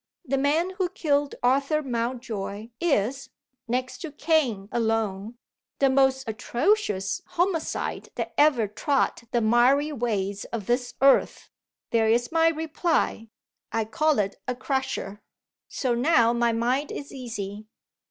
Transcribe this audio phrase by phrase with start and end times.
[0.25, 3.29] The man who killed Arthur Mountjoy is
[3.67, 5.37] (next to Cain alone)
[5.77, 11.51] the most atrocious homicide that ever trod the miry ways of this earth.
[11.91, 13.27] There is my reply!
[13.71, 15.21] I call it a crusher.
[15.67, 17.67] "So now my mind is easy.